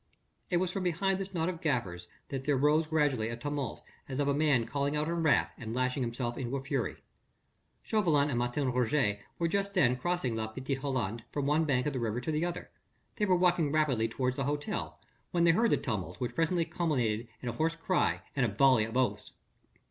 It 0.49 0.57
was 0.57 0.71
from 0.71 0.81
behind 0.81 1.19
this 1.19 1.31
knot 1.31 1.47
of 1.47 1.61
gaffers 1.61 2.07
that 2.29 2.45
there 2.47 2.57
rose 2.57 2.87
gradually 2.87 3.29
a 3.29 3.37
tumult 3.37 3.83
as 4.09 4.19
of 4.19 4.27
a 4.27 4.33
man 4.33 4.65
calling 4.65 4.95
out 4.97 5.07
in 5.07 5.21
wrath 5.21 5.53
and 5.59 5.75
lashing 5.75 6.01
himself 6.01 6.39
into 6.39 6.55
a 6.57 6.63
fury. 6.63 6.95
Chauvelin 7.83 8.31
and 8.31 8.39
Martin 8.39 8.71
Roget 8.71 9.19
were 9.37 9.47
just 9.47 9.75
then 9.75 9.95
crossing 9.95 10.35
La 10.35 10.47
Petite 10.47 10.79
Hollande 10.79 11.23
from 11.29 11.45
one 11.45 11.65
bank 11.65 11.85
of 11.85 11.93
the 11.93 11.99
river 11.99 12.19
to 12.19 12.31
the 12.31 12.43
other: 12.43 12.71
they 13.17 13.27
were 13.27 13.35
walking 13.35 13.71
rapidly 13.71 14.07
towards 14.07 14.37
the 14.37 14.45
hotel, 14.45 14.99
when 15.29 15.43
they 15.43 15.51
heard 15.51 15.69
the 15.69 15.77
tumult 15.77 16.19
which 16.19 16.33
presently 16.33 16.65
culminated 16.65 17.27
in 17.43 17.49
a 17.49 17.53
hoarse 17.53 17.75
cry 17.75 18.23
and 18.35 18.43
a 18.43 18.49
volley 18.55 18.85
of 18.85 18.97
oaths. 18.97 19.33